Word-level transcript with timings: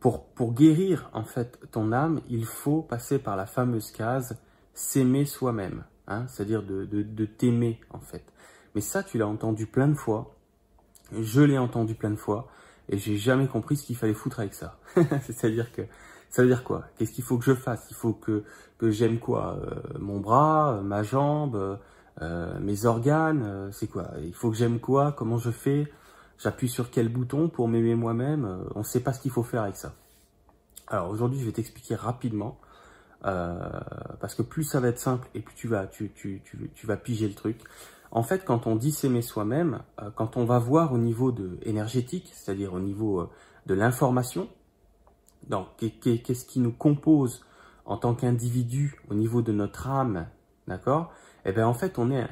pour, 0.00 0.26
pour 0.26 0.54
guérir 0.54 1.10
en 1.12 1.24
fait 1.24 1.58
ton 1.70 1.92
âme, 1.92 2.20
il 2.28 2.44
faut 2.44 2.82
passer 2.82 3.18
par 3.18 3.36
la 3.36 3.46
fameuse 3.46 3.90
case 3.90 4.36
s'aimer 4.74 5.24
soi-même, 5.24 5.84
hein, 6.06 6.26
c'est-à-dire 6.28 6.62
de, 6.62 6.84
de, 6.84 7.02
de 7.02 7.24
t'aimer 7.24 7.80
en 7.90 8.00
fait. 8.00 8.24
Mais 8.74 8.80
ça, 8.80 9.02
tu 9.02 9.18
l'as 9.18 9.26
entendu 9.26 9.66
plein 9.66 9.88
de 9.88 9.94
fois, 9.94 10.36
je 11.12 11.40
l'ai 11.40 11.58
entendu 11.58 11.94
plein 11.94 12.10
de 12.10 12.16
fois, 12.16 12.48
et 12.88 12.98
j'ai 12.98 13.16
jamais 13.16 13.46
compris 13.48 13.76
ce 13.76 13.84
qu'il 13.84 13.96
fallait 13.96 14.14
foutre 14.14 14.40
avec 14.40 14.54
ça. 14.54 14.78
c'est-à-dire 15.22 15.72
que 15.72 15.82
ça 16.30 16.42
veut 16.42 16.48
dire 16.48 16.64
quoi? 16.64 16.84
Qu'est-ce 16.96 17.12
qu'il 17.12 17.24
faut 17.24 17.38
que 17.38 17.44
je 17.44 17.54
fasse? 17.54 17.86
Il 17.90 17.96
faut 17.96 18.12
que, 18.12 18.44
que 18.78 18.90
j'aime 18.90 19.18
quoi? 19.18 19.58
Euh, 19.62 19.98
Mon 19.98 20.20
bras, 20.20 20.80
ma 20.82 21.02
jambe, 21.02 21.78
euh, 22.22 22.58
mes 22.60 22.84
organes, 22.84 23.42
euh, 23.44 23.72
c'est 23.72 23.86
quoi? 23.86 24.10
Il 24.22 24.34
faut 24.34 24.50
que 24.50 24.56
j'aime 24.56 24.80
quoi? 24.80 25.12
Comment 25.12 25.38
je 25.38 25.50
fais? 25.50 25.90
J'appuie 26.38 26.68
sur 26.68 26.90
quel 26.90 27.08
bouton 27.08 27.48
pour 27.48 27.68
m'aimer 27.68 27.94
moi-même 27.94 28.44
euh, 28.44 28.58
On 28.74 28.80
ne 28.80 28.84
sait 28.84 29.00
pas 29.00 29.12
ce 29.12 29.20
qu'il 29.20 29.30
faut 29.30 29.42
faire 29.42 29.62
avec 29.62 29.76
ça. 29.76 29.94
Alors 30.86 31.10
aujourd'hui, 31.10 31.38
je 31.40 31.44
vais 31.44 31.52
t'expliquer 31.52 31.96
rapidement, 31.96 32.58
parce 33.20 34.34
que 34.34 34.42
plus 34.42 34.64
ça 34.64 34.80
va 34.80 34.88
être 34.88 34.98
simple 34.98 35.28
et 35.34 35.40
plus 35.40 35.54
tu 35.54 35.68
vas, 35.68 35.86
tu, 35.86 36.10
tu, 36.14 36.40
tu, 36.44 36.70
tu 36.74 36.86
vas 36.86 36.96
piger 36.96 37.28
le 37.28 37.34
truc. 37.34 37.60
En 38.10 38.22
fait, 38.22 38.44
quand 38.44 38.66
on 38.66 38.74
dit 38.74 38.92
s'aimer 38.92 39.20
soi-même, 39.20 39.82
quand 40.14 40.36
on 40.36 40.44
va 40.44 40.58
voir 40.58 40.92
au 40.92 40.98
niveau 40.98 41.30
de 41.30 41.58
énergétique, 41.62 42.32
c'est-à-dire 42.34 42.72
au 42.72 42.80
niveau 42.80 43.28
de 43.66 43.74
l'information, 43.74 44.48
qu'est-ce 45.76 46.46
qui 46.46 46.60
nous 46.60 46.72
compose 46.72 47.44
en 47.84 47.96
tant 47.96 48.14
qu'individu 48.14 49.02
au 49.10 49.14
niveau 49.14 49.42
de 49.42 49.52
notre 49.52 49.88
âme, 49.88 50.26
d'accord? 50.68 51.12
Eh 51.44 51.52
bien 51.52 51.66
en 51.66 51.74
fait 51.74 51.98
on 51.98 52.10
est, 52.10 52.26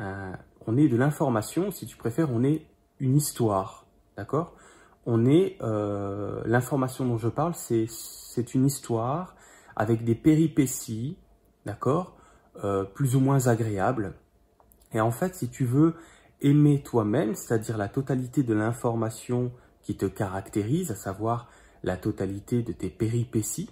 on 0.66 0.76
est 0.76 0.88
de 0.88 0.96
l'information, 0.96 1.70
si 1.70 1.86
tu 1.86 1.96
préfères, 1.96 2.30
on 2.30 2.42
est 2.42 2.66
une 3.00 3.16
histoire, 3.16 3.85
d'accord? 4.16 4.54
On 5.04 5.24
est, 5.24 5.56
euh, 5.62 6.42
l'information 6.46 7.06
dont 7.06 7.18
je 7.18 7.28
parle, 7.28 7.54
c'est 7.54 8.54
une 8.54 8.66
histoire 8.66 9.36
avec 9.76 10.04
des 10.04 10.14
péripéties, 10.14 11.16
d'accord? 11.64 12.16
Euh, 12.64 12.84
Plus 12.84 13.14
ou 13.16 13.20
moins 13.20 13.46
agréables. 13.46 14.14
Et 14.92 15.00
en 15.00 15.10
fait, 15.10 15.34
si 15.34 15.48
tu 15.48 15.64
veux 15.64 15.94
aimer 16.40 16.82
toi-même, 16.82 17.34
c'est-à-dire 17.34 17.76
la 17.76 17.88
totalité 17.88 18.42
de 18.42 18.54
l'information 18.54 19.52
qui 19.82 19.96
te 19.96 20.06
caractérise, 20.06 20.90
à 20.90 20.94
savoir 20.94 21.48
la 21.82 21.96
totalité 21.96 22.62
de 22.62 22.72
tes 22.72 22.88
péripéties, 22.88 23.70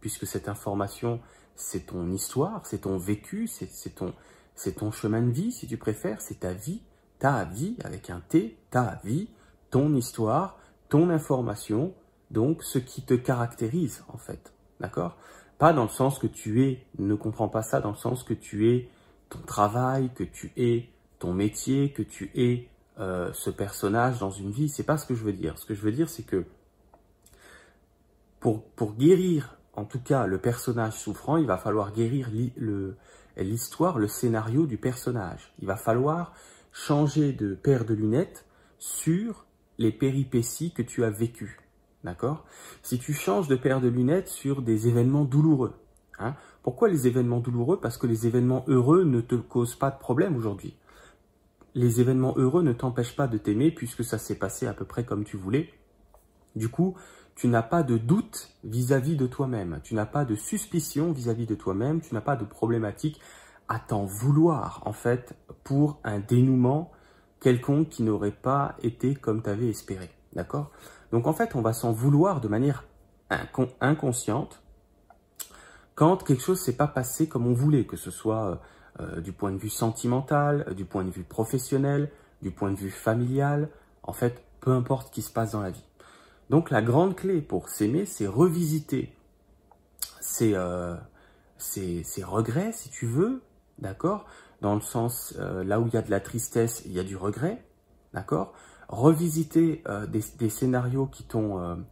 puisque 0.00 0.26
cette 0.26 0.48
information, 0.48 1.20
c'est 1.56 1.86
ton 1.86 2.10
histoire, 2.10 2.64
c'est 2.66 2.82
ton 2.82 2.96
vécu, 2.96 3.46
c'est 3.46 3.94
ton, 3.94 4.14
c'est 4.54 4.76
ton 4.76 4.90
chemin 4.90 5.22
de 5.22 5.30
vie, 5.30 5.52
si 5.52 5.66
tu 5.66 5.76
préfères, 5.76 6.20
c'est 6.20 6.40
ta 6.40 6.52
vie, 6.52 6.82
ta 7.18 7.44
vie, 7.44 7.76
avec 7.84 8.10
un 8.10 8.20
T, 8.20 8.56
ta 8.70 9.00
vie, 9.04 9.28
ton 9.74 9.92
histoire, 9.92 10.56
ton 10.88 11.10
information, 11.10 11.94
donc 12.30 12.62
ce 12.62 12.78
qui 12.78 13.02
te 13.02 13.14
caractérise, 13.14 14.04
en 14.06 14.18
fait. 14.18 14.52
D'accord? 14.78 15.16
Pas 15.58 15.72
dans 15.72 15.82
le 15.82 15.88
sens 15.88 16.20
que 16.20 16.28
tu 16.28 16.62
es, 16.62 16.86
ne 17.00 17.16
comprends 17.16 17.48
pas 17.48 17.62
ça, 17.62 17.80
dans 17.80 17.90
le 17.90 17.96
sens 17.96 18.22
que 18.22 18.34
tu 18.34 18.70
es 18.70 18.88
ton 19.30 19.40
travail, 19.40 20.10
que 20.14 20.22
tu 20.22 20.52
es 20.56 20.90
ton 21.18 21.34
métier, 21.34 21.90
que 21.90 22.02
tu 22.02 22.30
es 22.36 22.68
euh, 23.00 23.32
ce 23.32 23.50
personnage 23.50 24.20
dans 24.20 24.30
une 24.30 24.52
vie. 24.52 24.68
C'est 24.68 24.84
pas 24.84 24.96
ce 24.96 25.06
que 25.06 25.16
je 25.16 25.24
veux 25.24 25.32
dire. 25.32 25.58
Ce 25.58 25.66
que 25.66 25.74
je 25.74 25.82
veux 25.82 25.90
dire, 25.90 26.08
c'est 26.08 26.22
que 26.22 26.44
pour, 28.38 28.94
guérir, 28.96 29.56
en 29.72 29.86
tout 29.86 30.00
cas, 30.00 30.28
le 30.28 30.38
personnage 30.38 30.92
souffrant, 30.92 31.36
il 31.36 31.48
va 31.48 31.56
falloir 31.56 31.92
guérir 31.92 32.30
l'histoire, 33.36 33.98
le 33.98 34.06
scénario 34.06 34.66
du 34.66 34.76
personnage. 34.76 35.52
Il 35.58 35.66
va 35.66 35.74
falloir 35.74 36.32
changer 36.70 37.32
de 37.32 37.56
paire 37.56 37.84
de 37.84 37.94
lunettes 37.94 38.46
sur 38.78 39.46
les 39.78 39.92
péripéties 39.92 40.72
que 40.72 40.82
tu 40.82 41.04
as 41.04 41.10
vécues. 41.10 41.58
D'accord? 42.02 42.44
Si 42.82 42.98
tu 42.98 43.12
changes 43.12 43.48
de 43.48 43.56
paire 43.56 43.80
de 43.80 43.88
lunettes 43.88 44.28
sur 44.28 44.62
des 44.62 44.88
événements 44.88 45.24
douloureux. 45.24 45.74
Hein, 46.18 46.34
pourquoi 46.62 46.88
les 46.88 47.06
événements 47.06 47.40
douloureux? 47.40 47.80
Parce 47.80 47.96
que 47.96 48.06
les 48.06 48.26
événements 48.26 48.64
heureux 48.68 49.04
ne 49.04 49.20
te 49.20 49.34
causent 49.34 49.74
pas 49.76 49.90
de 49.90 49.98
problème 49.98 50.36
aujourd'hui. 50.36 50.76
Les 51.74 52.00
événements 52.00 52.34
heureux 52.36 52.62
ne 52.62 52.72
t'empêchent 52.72 53.16
pas 53.16 53.26
de 53.26 53.38
t'aimer 53.38 53.70
puisque 53.70 54.04
ça 54.04 54.18
s'est 54.18 54.38
passé 54.38 54.66
à 54.66 54.74
peu 54.74 54.84
près 54.84 55.04
comme 55.04 55.24
tu 55.24 55.36
voulais. 55.36 55.72
Du 56.54 56.68
coup, 56.68 56.94
tu 57.34 57.48
n'as 57.48 57.62
pas 57.62 57.82
de 57.82 57.98
doute 57.98 58.50
vis-à-vis 58.62 59.16
de 59.16 59.26
toi-même, 59.26 59.80
tu 59.82 59.94
n'as 59.94 60.06
pas 60.06 60.24
de 60.24 60.36
suspicion 60.36 61.10
vis-à-vis 61.12 61.46
de 61.46 61.56
toi-même, 61.56 62.00
tu 62.00 62.14
n'as 62.14 62.20
pas 62.20 62.36
de 62.36 62.44
problématique 62.44 63.20
à 63.66 63.80
t'en 63.80 64.04
vouloir, 64.04 64.82
en 64.84 64.92
fait, 64.92 65.34
pour 65.64 65.98
un 66.04 66.20
dénouement 66.20 66.92
quelconque 67.44 67.90
qui 67.90 68.02
n'aurait 68.02 68.30
pas 68.32 68.74
été 68.82 69.14
comme 69.14 69.42
tu 69.42 69.50
avais 69.50 69.68
espéré. 69.68 70.10
D'accord? 70.32 70.70
Donc, 71.12 71.26
en 71.26 71.34
fait, 71.34 71.54
on 71.54 71.60
va 71.60 71.74
s'en 71.74 71.92
vouloir 71.92 72.40
de 72.40 72.48
manière 72.48 72.84
inconsciente 73.80 74.62
quand 75.94 76.24
quelque 76.24 76.42
chose 76.42 76.58
s'est 76.58 76.76
pas 76.76 76.88
passé 76.88 77.28
comme 77.28 77.46
on 77.46 77.52
voulait, 77.52 77.84
que 77.84 77.98
ce 77.98 78.10
soit 78.10 78.60
euh, 78.98 79.20
du 79.20 79.32
point 79.32 79.52
de 79.52 79.58
vue 79.58 79.68
sentimental, 79.68 80.74
du 80.74 80.86
point 80.86 81.04
de 81.04 81.10
vue 81.10 81.22
professionnel, 81.22 82.10
du 82.40 82.50
point 82.50 82.70
de 82.70 82.76
vue 82.76 82.90
familial, 82.90 83.68
en 84.02 84.14
fait, 84.14 84.42
peu 84.60 84.72
importe 84.72 85.08
ce 85.08 85.12
qui 85.12 85.22
se 85.22 85.30
passe 85.30 85.52
dans 85.52 85.60
la 85.60 85.70
vie. 85.70 85.84
Donc 86.48 86.70
la 86.70 86.80
grande 86.80 87.14
clé 87.14 87.42
pour 87.42 87.68
s'aimer, 87.68 88.06
c'est 88.06 88.26
revisiter 88.26 89.14
euh, 90.40 90.96
ses, 91.58 92.24
regrets, 92.24 92.72
si 92.72 92.88
tu 92.88 93.06
veux, 93.06 93.42
d'accord? 93.78 94.24
Dans 94.64 94.74
le 94.74 94.80
sens, 94.80 95.34
euh, 95.38 95.62
là 95.62 95.78
où 95.78 95.88
il 95.88 95.92
y 95.92 95.98
a 95.98 96.00
de 96.00 96.10
la 96.10 96.20
tristesse, 96.20 96.82
il 96.86 96.92
y 96.92 96.98
a 96.98 97.02
du 97.02 97.18
regret, 97.18 97.62
d'accord? 98.14 98.54
Revisiter 98.88 99.82
euh, 99.86 100.06
des, 100.06 100.48
scénarios 100.48 101.04
qui 101.04 101.24
t'ont, 101.24 101.84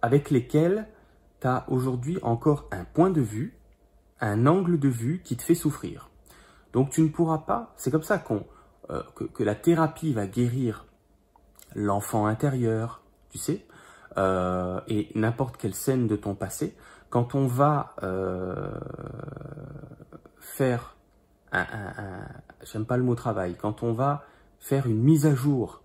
avec 0.00 0.30
lesquels 0.30 0.88
tu 1.42 1.46
as 1.46 1.66
aujourd'hui 1.68 2.18
encore 2.22 2.66
un 2.72 2.84
point 2.86 3.10
de 3.10 3.20
vue, 3.20 3.58
un 4.22 4.46
angle 4.46 4.78
de 4.78 4.88
vue 4.88 5.20
qui 5.22 5.36
te 5.36 5.42
fait 5.42 5.54
souffrir. 5.54 6.08
Donc 6.72 6.88
tu 6.88 7.02
ne 7.02 7.08
pourras 7.08 7.40
pas, 7.40 7.74
c'est 7.76 7.90
comme 7.90 8.02
ça 8.02 8.16
qu'on, 8.16 8.46
que 9.14 9.42
la 9.42 9.54
thérapie 9.54 10.14
va 10.14 10.26
guérir 10.26 10.86
l'enfant 11.74 12.24
intérieur, 12.24 13.02
tu 13.28 13.36
sais, 13.36 13.66
euh, 14.16 14.80
et 14.88 15.10
n'importe 15.14 15.58
quelle 15.58 15.74
scène 15.74 16.06
de 16.06 16.16
ton 16.16 16.34
passé, 16.34 16.74
quand 17.10 17.34
on 17.34 17.46
va 17.46 17.94
euh, 18.02 18.72
faire 20.50 20.96
un, 21.52 22.26
j'aime 22.62 22.84
pas 22.84 22.96
le 22.96 23.02
mot 23.02 23.14
travail, 23.14 23.56
quand 23.56 23.82
on 23.82 23.92
va 23.92 24.24
faire 24.60 24.86
une 24.86 25.02
mise 25.02 25.26
à 25.26 25.34
jour 25.34 25.82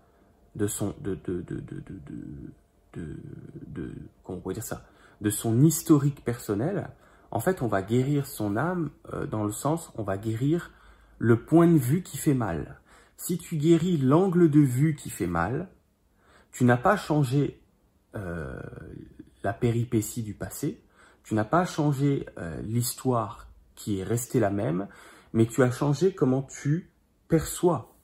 de 0.54 0.66
son, 0.66 0.94
de, 1.00 1.18
de, 1.26 1.42
de, 1.42 1.60
de, 2.94 3.92
comment 4.22 4.38
on 4.38 4.40
pourrait 4.40 4.54
dire 4.54 4.62
ça, 4.62 4.84
de 5.20 5.30
son 5.30 5.60
historique 5.62 6.24
personnel, 6.24 6.88
en 7.30 7.40
fait, 7.40 7.62
on 7.62 7.66
va 7.66 7.82
guérir 7.82 8.26
son 8.26 8.56
âme 8.56 8.90
euh, 9.12 9.26
dans 9.26 9.44
le 9.44 9.52
sens, 9.52 9.92
on 9.96 10.02
va 10.02 10.16
guérir 10.16 10.70
le 11.18 11.44
point 11.44 11.66
de 11.66 11.78
vue 11.78 12.02
qui 12.02 12.16
fait 12.16 12.34
mal. 12.34 12.80
Si 13.16 13.38
tu 13.38 13.56
guéris 13.56 13.96
l'angle 13.96 14.50
de 14.50 14.60
vue 14.60 14.94
qui 14.94 15.10
fait 15.10 15.26
mal, 15.26 15.68
tu 16.52 16.64
n'as 16.64 16.76
pas 16.76 16.96
changé 16.96 17.60
euh, 18.14 18.60
la 19.42 19.52
péripétie 19.52 20.22
du 20.22 20.34
passé, 20.34 20.82
tu 21.24 21.34
n'as 21.34 21.44
pas 21.44 21.64
changé 21.64 22.26
euh, 22.38 22.60
l'histoire 22.62 23.45
qui 23.76 24.00
est 24.00 24.04
restée 24.04 24.40
la 24.40 24.50
même, 24.50 24.88
mais 25.32 25.46
tu 25.46 25.62
as 25.62 25.70
changé 25.70 26.14
comment 26.14 26.42
tu 26.42 26.90
perçois 27.28 27.94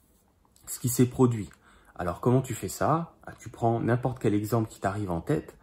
ce 0.66 0.78
qui 0.78 0.88
s'est 0.88 1.06
produit. 1.06 1.50
Alors 1.97 2.21
comment 2.21 2.43
tu 2.43 2.55
fais 2.55 2.69
ça? 2.69 3.15
Ah, 3.27 3.33
Tu 3.38 3.49
prends 3.49 3.81
n'importe 3.81 4.19
quel 4.19 4.34
exemple 4.34 4.69
qui 4.69 4.81
t'arrive 4.81 5.11
en 5.11 5.21
tête, 5.21 5.56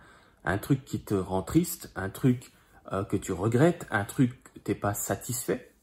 un 0.44 0.58
truc 0.58 0.84
qui 0.86 1.02
te 1.02 1.14
rend 1.14 1.44
triste, 1.44 1.92
un 1.96 2.10
truc 2.10 2.52
euh, 2.92 3.04
que 3.04 3.18
tu 3.18 3.32
regrettes, 3.32 3.88
un 3.92 4.04
truc 4.04 4.44
que 4.44 4.60
tu 4.60 4.72
n'es 4.72 4.76
pas 4.76 4.94
satisfait, 4.94 5.74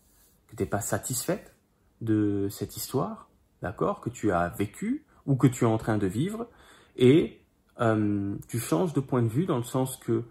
que 0.49 0.57
tu 0.57 0.63
n'es 0.63 0.69
pas 0.69 0.81
satisfaite 0.81 1.55
de 2.01 2.49
cette 2.51 2.77
histoire, 2.77 3.29
d'accord, 3.63 4.01
que 4.01 4.11
tu 4.11 4.33
as 4.33 4.49
vécu 4.49 5.05
ou 5.25 5.37
que 5.37 5.47
tu 5.47 5.65
es 5.65 5.67
en 5.67 5.79
train 5.79 5.99
de 5.99 6.07
vivre, 6.07 6.49
et 6.97 7.43
euh, 7.81 8.37
tu 8.49 8.59
changes 8.59 8.93
de 8.93 9.01
point 9.01 9.23
de 9.23 9.29
vue 9.29 9.47
dans 9.47 9.57
le 9.57 9.65
sens 9.65 9.97
que 9.97 10.25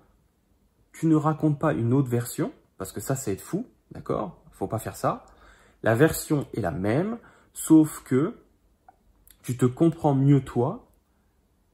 tu 0.92 1.08
ne 1.08 1.16
racontes 1.16 1.60
pas 1.60 1.74
une 1.74 1.94
autre 1.94 2.10
version, 2.10 2.52
parce 2.78 2.92
que 2.92 3.02
ça, 3.02 3.16
c'est 3.16 3.34
être 3.34 3.42
fou, 3.42 3.68
d'accord? 3.96 4.44
Faut 4.52 4.68
pas 4.68 4.80
faire 4.80 4.96
ça. 4.96 5.26
La 5.82 5.96
version 5.96 6.48
est 6.54 6.62
la 6.62 6.72
même, 6.72 7.18
sauf 7.54 8.04
que 8.04 8.36
tu 9.42 9.58
te 9.58 9.66
comprends 9.66 10.14
mieux 10.14 10.42
toi, 10.42 10.88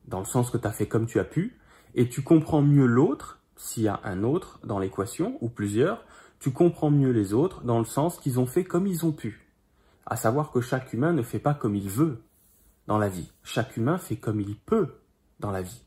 dans 0.05 0.19
le 0.19 0.25
sens 0.25 0.49
que 0.49 0.57
tu 0.57 0.67
as 0.67 0.71
fait 0.71 0.87
comme 0.87 1.07
tu 1.07 1.19
as 1.19 1.25
pu, 1.25 1.59
et 1.95 2.07
tu 2.07 2.21
comprends 2.21 2.61
mieux 2.61 2.85
l'autre, 2.85 3.39
s'il 3.55 3.83
y 3.83 3.87
a 3.87 3.99
un 4.03 4.23
autre 4.23 4.59
dans 4.63 4.79
l'équation, 4.79 5.37
ou 5.41 5.49
plusieurs, 5.49 6.05
tu 6.39 6.51
comprends 6.51 6.91
mieux 6.91 7.11
les 7.11 7.33
autres 7.33 7.61
dans 7.63 7.79
le 7.79 7.85
sens 7.85 8.19
qu'ils 8.19 8.39
ont 8.39 8.45
fait 8.45 8.63
comme 8.63 8.87
ils 8.87 9.05
ont 9.05 9.11
pu. 9.11 9.47
À 10.05 10.15
savoir 10.15 10.51
que 10.51 10.61
chaque 10.61 10.93
humain 10.93 11.13
ne 11.13 11.21
fait 11.21 11.39
pas 11.39 11.53
comme 11.53 11.75
il 11.75 11.89
veut 11.89 12.23
dans 12.87 12.97
la 12.97 13.09
vie. 13.09 13.31
Chaque 13.43 13.77
humain 13.77 13.97
fait 13.97 14.17
comme 14.17 14.41
il 14.41 14.55
peut 14.55 14.95
dans 15.39 15.51
la 15.51 15.61
vie. 15.61 15.83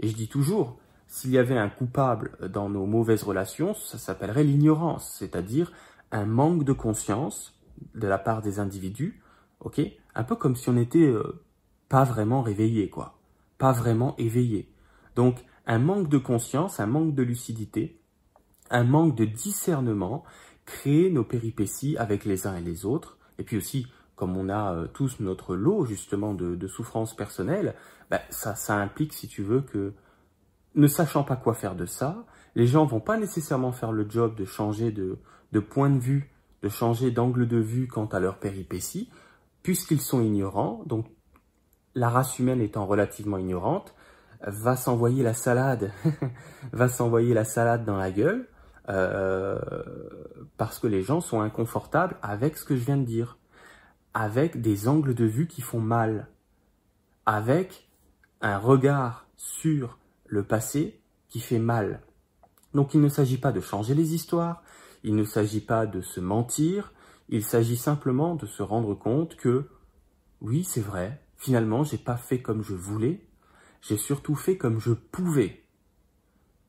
Et 0.00 0.08
je 0.08 0.16
dis 0.16 0.28
toujours, 0.28 0.78
s'il 1.12 1.32
y 1.32 1.36
avait 1.36 1.58
un 1.58 1.68
coupable 1.68 2.38
dans 2.48 2.70
nos 2.70 2.86
mauvaises 2.86 3.22
relations, 3.22 3.74
ça 3.74 3.98
s'appellerait 3.98 4.44
l'ignorance, 4.44 5.14
c'est-à-dire 5.18 5.70
un 6.10 6.24
manque 6.24 6.64
de 6.64 6.72
conscience 6.72 7.54
de 7.94 8.08
la 8.08 8.16
part 8.16 8.40
des 8.40 8.60
individus, 8.60 9.22
ok? 9.60 9.82
Un 10.14 10.24
peu 10.24 10.36
comme 10.36 10.56
si 10.56 10.70
on 10.70 10.72
n'était 10.72 11.00
euh, 11.00 11.44
pas 11.90 12.04
vraiment 12.04 12.40
réveillé, 12.40 12.88
quoi. 12.88 13.18
Pas 13.58 13.72
vraiment 13.72 14.16
éveillé. 14.16 14.72
Donc, 15.14 15.44
un 15.66 15.78
manque 15.78 16.08
de 16.08 16.16
conscience, 16.16 16.80
un 16.80 16.86
manque 16.86 17.14
de 17.14 17.22
lucidité, 17.22 18.00
un 18.70 18.84
manque 18.84 19.14
de 19.14 19.26
discernement 19.26 20.24
crée 20.64 21.10
nos 21.10 21.24
péripéties 21.24 21.98
avec 21.98 22.24
les 22.24 22.46
uns 22.46 22.56
et 22.56 22.62
les 22.62 22.86
autres. 22.86 23.18
Et 23.36 23.42
puis 23.42 23.58
aussi, 23.58 23.86
comme 24.16 24.34
on 24.38 24.48
a 24.48 24.72
euh, 24.72 24.86
tous 24.86 25.20
notre 25.20 25.56
lot 25.56 25.84
justement 25.84 26.32
de, 26.32 26.66
souffrances 26.68 27.14
personnelles, 27.14 27.74
ben, 28.10 28.20
ça, 28.30 28.54
ça 28.54 28.76
implique, 28.76 29.12
si 29.12 29.28
tu 29.28 29.42
veux, 29.42 29.60
que 29.60 29.92
ne 30.74 30.86
sachant 30.86 31.24
pas 31.24 31.36
quoi 31.36 31.54
faire 31.54 31.74
de 31.74 31.86
ça, 31.86 32.24
les 32.54 32.66
gens 32.66 32.84
vont 32.84 33.00
pas 33.00 33.18
nécessairement 33.18 33.72
faire 33.72 33.92
le 33.92 34.08
job 34.08 34.34
de 34.34 34.44
changer 34.44 34.92
de, 34.92 35.18
point 35.60 35.90
de 35.90 35.98
vue, 35.98 36.30
de 36.62 36.68
changer 36.68 37.10
d'angle 37.10 37.46
de 37.46 37.58
vue 37.58 37.88
quant 37.88 38.06
à 38.06 38.20
leur 38.20 38.38
péripéties, 38.38 39.10
puisqu'ils 39.62 40.00
sont 40.00 40.20
ignorants. 40.20 40.82
Donc, 40.86 41.06
la 41.94 42.08
race 42.08 42.38
humaine 42.38 42.60
étant 42.60 42.86
relativement 42.86 43.38
ignorante, 43.38 43.94
va 44.44 44.76
s'envoyer 44.76 45.22
la 45.22 45.34
salade, 45.34 45.92
va 46.72 46.88
s'envoyer 46.88 47.32
la 47.32 47.44
salade 47.44 47.84
dans 47.84 47.96
la 47.96 48.10
gueule, 48.10 48.48
euh, 48.88 49.58
parce 50.56 50.78
que 50.78 50.88
les 50.88 51.02
gens 51.02 51.20
sont 51.20 51.40
inconfortables 51.40 52.16
avec 52.22 52.56
ce 52.56 52.64
que 52.64 52.74
je 52.74 52.84
viens 52.84 52.96
de 52.96 53.04
dire, 53.04 53.38
avec 54.14 54.60
des 54.60 54.88
angles 54.88 55.14
de 55.14 55.24
vue 55.24 55.46
qui 55.46 55.62
font 55.62 55.80
mal, 55.80 56.28
avec 57.24 57.88
un 58.40 58.58
regard 58.58 59.26
sur 59.36 59.98
le 60.32 60.42
passé 60.42 60.98
qui 61.28 61.40
fait 61.40 61.58
mal. 61.58 62.00
Donc 62.72 62.94
il 62.94 63.02
ne 63.02 63.10
s'agit 63.10 63.36
pas 63.36 63.52
de 63.52 63.60
changer 63.60 63.94
les 63.94 64.14
histoires, 64.14 64.62
il 65.04 65.14
ne 65.14 65.24
s'agit 65.24 65.60
pas 65.60 65.84
de 65.86 66.00
se 66.00 66.20
mentir, 66.20 66.94
il 67.28 67.44
s'agit 67.44 67.76
simplement 67.76 68.34
de 68.34 68.46
se 68.46 68.62
rendre 68.62 68.94
compte 68.94 69.36
que 69.36 69.68
oui, 70.40 70.64
c'est 70.64 70.80
vrai, 70.80 71.22
finalement, 71.36 71.84
j'ai 71.84 71.98
pas 71.98 72.16
fait 72.16 72.40
comme 72.40 72.62
je 72.62 72.74
voulais, 72.74 73.28
j'ai 73.82 73.98
surtout 73.98 74.34
fait 74.34 74.56
comme 74.56 74.80
je 74.80 74.92
pouvais. 74.92 75.64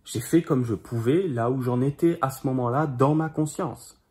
J'ai 0.03 0.19
fait 0.19 0.43
comme 0.43 0.65
je 0.65 0.75
pouvais 0.75 1.29
là 1.29 1.49
où 1.49 1.61
j'en 1.61 1.79
étais 1.79 2.17
à 2.21 2.31
ce 2.31 2.45
moment-là 2.47 2.85
dans 2.85 3.15
ma 3.15 3.29
conscience. 3.29 4.03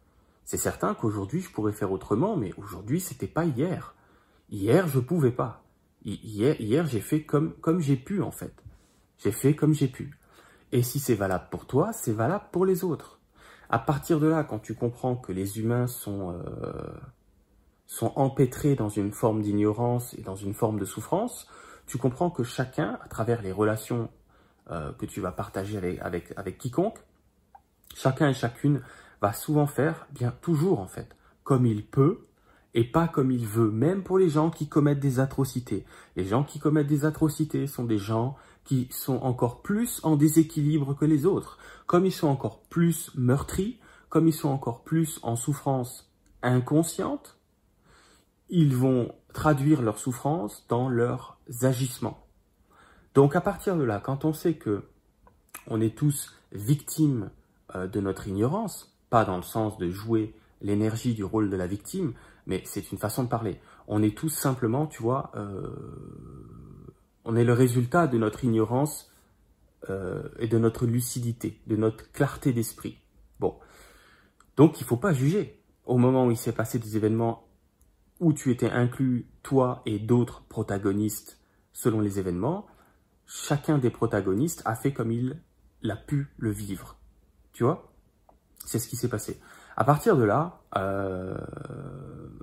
C'est 0.47 0.57
certain 0.57 0.95
qu'aujourd'hui 0.95 1.43
je 1.43 1.51
pourrais 1.51 1.73
faire 1.73 1.93
autrement, 1.93 2.39
mais 2.39 2.55
aujourd'hui 2.57 3.01
c'était 3.01 3.27
pas 3.27 3.45
hier. 3.45 3.95
Hier 4.49 4.89
je 4.89 4.99
pouvais 4.99 5.31
pas. 5.31 5.63
Hier, 6.05 6.87
j'ai 6.87 7.01
fait 7.01 7.23
comme, 7.23 7.53
comme 7.61 7.81
j'ai 7.81 7.97
pu 7.97 8.23
en 8.23 8.33
fait. 8.33 8.62
J'ai 9.19 9.33
fait 9.33 9.55
comme 9.55 9.75
j'ai 9.75 9.89
pu. 9.89 10.19
Et 10.73 10.83
si 10.83 10.99
c'est 10.99 11.15
valable 11.15 11.49
pour 11.51 11.67
toi, 11.67 11.93
c'est 11.93 12.13
valable 12.13 12.47
pour 12.51 12.65
les 12.65 12.85
autres. 12.85 13.21
À 13.69 13.79
partir 13.79 14.21
de 14.21 14.27
là, 14.27 14.45
quand 14.45 14.59
tu 14.59 14.75
comprends 14.75 15.17
que 15.17 15.33
les 15.33 15.59
humains 15.59 15.87
sont, 15.87 16.33
euh, 16.33 16.93
sont 17.87 18.13
empêtrés 18.17 18.75
dans 18.75 18.89
une 18.89 19.13
forme 19.13 19.43
d'ignorance 19.43 20.15
et 20.15 20.23
dans 20.23 20.37
une 20.37 20.55
forme 20.55 20.79
de 20.79 20.85
souffrance, 20.85 21.47
tu 21.87 21.99
comprends 21.99 22.31
que 22.31 22.43
chacun, 22.43 22.99
à 23.03 23.09
travers 23.09 23.43
les 23.43 23.53
relations 23.53 24.11
euh, 24.71 24.93
que 24.93 25.07
tu 25.07 25.21
vas 25.21 25.33
partager 25.33 25.77
avec, 25.77 26.01
avec, 26.01 26.33
avec 26.37 26.59
quiconque, 26.59 26.99
chacun 27.95 28.29
et 28.29 28.35
chacune 28.35 28.83
va 29.21 29.33
souvent 29.33 29.67
faire, 29.67 30.07
bien 30.13 30.33
toujours 30.41 30.81
en 30.81 30.87
fait, 30.87 31.17
comme 31.45 31.67
il 31.67 31.87
peut 31.87 32.27
et 32.75 32.85
pas 32.85 33.09
comme 33.09 33.31
il 33.31 33.47
veut, 33.47 33.71
même 33.71 34.03
pour 34.03 34.19
les 34.19 34.29
gens 34.29 34.51
qui 34.51 34.69
commettent 34.69 35.01
des 35.01 35.21
atrocités. 35.21 35.85
Les 36.17 36.25
gens 36.25 36.45
qui 36.45 36.59
commettent 36.59 36.87
des 36.87 37.05
atrocités 37.05 37.67
sont 37.67 37.85
des 37.85 37.99
gens 37.99 38.37
qui 38.65 38.89
sont 38.91 39.19
encore 39.19 39.63
plus 39.63 40.01
en 40.05 40.17
déséquilibre 40.17 40.95
que 40.95 41.05
les 41.05 41.27
autres. 41.27 41.59
Comme 41.87 42.07
ils 42.07 42.13
sont 42.13 42.29
encore 42.29 42.63
plus 42.63 43.11
meurtris, 43.15 43.79
comme 44.09 44.29
ils 44.29 44.33
sont 44.33 44.51
encore 44.51 44.83
plus 44.83 45.19
en 45.23 45.37
souffrance 45.37 46.13
inconsciente, 46.43 47.39
ils 48.49 48.77
vont 48.77 49.13
traduire 49.33 49.83
leur 49.83 49.99
souffrance 49.99 50.67
dans 50.69 50.89
leurs 50.89 51.39
agissements. 51.63 52.27
Donc 53.15 53.37
à 53.37 53.41
partir 53.41 53.77
de 53.77 53.85
là, 53.85 54.01
quand 54.01 54.25
on 54.25 54.33
sait 54.33 54.55
que 54.55 54.85
on 55.67 55.81
est 55.81 55.97
tous 55.97 56.35
victimes 56.53 57.31
euh, 57.75 57.87
de 57.87 58.01
notre 58.01 58.29
ignorance, 58.29 58.97
pas 59.11 59.25
dans 59.25 59.37
le 59.37 59.43
sens 59.43 59.79
de 59.79 59.91
jouer 59.91 60.35
l'énergie 60.61 61.15
du 61.15 61.25
rôle 61.25 61.51
de 61.51 61.57
la 61.57 61.67
victime, 61.67 62.15
mais 62.47 62.63
c'est 62.65 62.93
une 62.93 62.99
façon 62.99 63.25
de 63.25 63.29
parler. 63.29 63.61
On 63.87 64.03
est 64.03 64.17
tous 64.17 64.31
simplement, 64.31 64.87
tu 64.87 65.03
vois, 65.03 65.31
euh, 65.35 65.75
on 67.25 67.37
est 67.37 67.45
le 67.45 67.53
résultat 67.53 68.07
de 68.07 68.19
notre 68.19 68.45
ignorance 68.45 69.13
euh, 69.91 70.29
et 70.39 70.49
de 70.49 70.59
notre 70.59 70.87
lucidité, 70.87 71.61
de 71.67 71.77
notre 71.77 72.11
clarté 72.13 72.53
d'esprit. 72.53 72.99
Bon, 73.41 73.57
donc 74.57 74.81
il 74.81 74.85
ne 74.85 74.89
faut 74.89 74.97
pas 74.97 75.13
juger. 75.13 75.59
Au 75.85 75.99
moment 75.99 76.27
où 76.27 76.31
il 76.31 76.37
s'est 76.37 76.53
passé 76.53 76.79
des 76.79 76.97
événements 76.97 77.49
où 78.21 78.33
tu 78.33 78.53
étais 78.53 78.71
inclus, 78.71 79.27
toi 79.43 79.83
et 79.85 79.99
d'autres 79.99 80.45
protagonistes 80.49 81.41
selon 81.73 82.01
les 82.01 82.21
événements, 82.21 82.67
chacun 83.27 83.79
des 83.79 83.91
protagonistes 83.91 84.63
a 84.65 84.77
fait 84.77 84.93
comme 84.93 85.11
il 85.11 85.41
a 85.91 85.97
pu 85.97 86.29
le 86.39 86.51
vivre. 86.51 86.97
Tu 87.53 87.65
vois? 87.65 87.93
C'est 88.65 88.79
ce 88.79 88.87
qui 88.87 88.97
s'est 88.97 89.09
passé. 89.09 89.41
À 89.77 89.85
partir 89.85 90.17
de 90.17 90.23
là, 90.23 90.61
euh, 90.77 91.37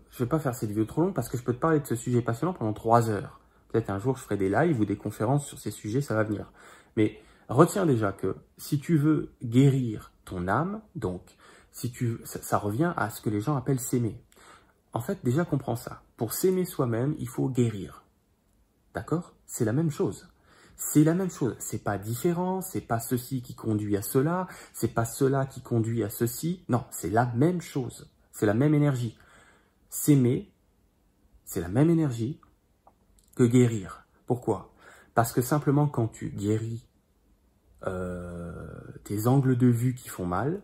je 0.10 0.24
vais 0.24 0.30
pas 0.30 0.40
faire 0.40 0.56
cette 0.56 0.70
vidéo 0.70 0.86
trop 0.86 1.02
longue 1.02 1.14
parce 1.14 1.30
que 1.30 1.38
je 1.38 1.44
peux 1.44 1.54
te 1.54 1.60
parler 1.60 1.80
de 1.80 1.86
ce 1.86 1.96
sujet 1.96 2.22
passionnant 2.22 2.54
pendant 2.54 2.74
trois 2.74 3.10
heures. 3.10 3.40
Peut-être 3.70 3.90
un 3.90 4.00
jour 4.00 4.18
je 4.18 4.24
ferai 4.24 4.38
des 4.38 4.50
lives 4.50 4.80
ou 4.80 4.86
des 4.86 4.98
conférences 4.98 5.46
sur 5.48 5.60
ces 5.60 5.72
sujets, 5.72 6.02
ça 6.02 6.16
va 6.16 6.24
venir. 6.24 6.52
Mais 6.98 7.22
retiens 7.48 7.86
déjà 7.86 8.12
que 8.12 8.36
si 8.58 8.80
tu 8.80 8.98
veux 8.98 9.32
guérir 9.44 10.12
ton 10.26 10.48
âme, 10.48 10.82
donc 10.96 11.22
si 11.72 11.92
tu, 11.92 12.20
ça 12.26 12.58
revient 12.58 12.94
à 12.98 13.10
ce 13.10 13.22
que 13.22 13.30
les 13.30 13.42
gens 13.42 13.56
appellent 13.56 13.80
s'aimer. 13.80 14.22
En 14.92 15.02
fait, 15.02 15.20
déjà 15.24 15.46
comprends 15.46 15.76
ça. 15.76 16.02
Pour 16.18 16.34
s'aimer 16.34 16.66
soi-même, 16.66 17.16
il 17.20 17.28
faut 17.28 17.48
guérir. 17.48 18.04
D'accord? 18.94 19.36
C'est 19.46 19.66
la 19.66 19.74
même 19.74 19.92
chose. 19.92 20.28
C'est 20.76 21.04
la 21.04 21.14
même 21.14 21.30
chose. 21.30 21.56
C'est 21.60 21.84
pas 21.84 21.98
différent, 21.98 22.62
c'est 22.62 22.82
pas 22.82 23.00
ceci 23.00 23.42
qui 23.42 23.54
conduit 23.54 23.98
à 23.98 24.02
cela, 24.02 24.48
c'est 24.74 24.94
pas 24.94 25.06
cela 25.06 25.46
qui 25.46 25.62
conduit 25.62 26.04
à 26.04 26.10
ceci. 26.10 26.64
Non, 26.70 26.86
c'est 26.90 27.10
la 27.10 27.26
même 27.36 27.62
chose. 27.62 28.10
C'est 28.32 28.46
la 28.46 28.54
même 28.54 28.74
énergie. 28.74 29.18
S'aimer, 29.90 30.52
c'est 31.46 31.62
la 31.62 31.68
même 31.68 31.90
énergie 31.90 32.40
guérir. 33.46 34.06
Pourquoi? 34.26 34.74
Parce 35.16 35.32
que 35.32 35.42
simplement 35.42 35.88
quand 35.88 36.08
tu 36.08 36.30
guéris 36.30 36.86
euh, 37.88 38.52
tes 39.04 39.28
angles 39.28 39.58
de 39.58 39.68
vue 39.68 39.96
qui 39.96 40.10
font 40.10 40.26
mal, 40.26 40.62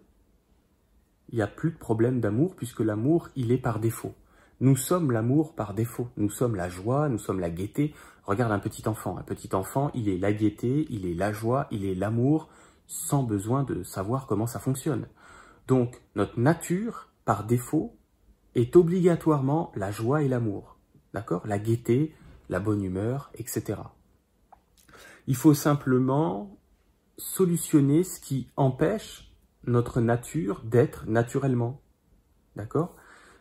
il 1.30 1.36
n'y 1.36 1.42
a 1.42 1.48
plus 1.48 1.72
de 1.72 1.78
problème 1.78 2.20
d'amour 2.20 2.56
puisque 2.56 2.82
l'amour, 2.82 3.30
il 3.36 3.52
est 3.52 3.58
par 3.58 3.80
défaut. 3.80 4.14
Nous 4.62 4.76
sommes 4.76 5.12
l'amour 5.12 5.54
par 5.54 5.74
défaut. 5.74 6.08
Nous 6.16 6.30
sommes 6.30 6.56
la 6.56 6.70
joie, 6.70 7.10
nous 7.10 7.18
sommes 7.18 7.40
la 7.40 7.50
gaieté. 7.50 7.94
Regarde 8.24 8.52
un 8.52 8.60
petit 8.60 8.88
enfant. 8.88 9.18
Un 9.18 9.24
petit 9.24 9.54
enfant, 9.54 9.92
il 9.94 10.08
est 10.08 10.18
la 10.18 10.32
gaieté, 10.32 10.88
il 10.90 11.06
est 11.06 11.14
la 11.14 11.34
joie, 11.34 11.68
il 11.72 11.86
est 11.86 11.96
l'amour, 11.96 12.50
sans 12.88 13.24
besoin 13.24 13.64
de 13.64 13.84
savoir 13.84 14.28
comment 14.28 14.48
ça 14.48 14.60
fonctionne. 14.60 15.08
Donc, 15.68 16.02
notre 16.16 16.40
nature, 16.40 17.10
par 17.26 17.44
défaut, 17.44 17.98
est 18.54 18.76
obligatoirement 18.76 19.72
la 19.76 19.92
joie 19.92 20.22
et 20.22 20.28
l'amour. 20.28 20.78
D'accord? 21.14 21.46
La 21.46 21.60
gaieté, 21.60 22.16
la 22.50 22.60
bonne 22.60 22.84
humeur, 22.84 23.32
etc. 23.36 23.80
Il 25.28 25.36
faut 25.36 25.54
simplement 25.54 26.58
solutionner 27.18 28.04
ce 28.04 28.20
qui 28.20 28.48
empêche 28.56 29.32
notre 29.66 30.02
nature 30.02 30.62
d'être 30.64 31.08
naturellement. 31.08 31.82
D'accord? 32.56 32.96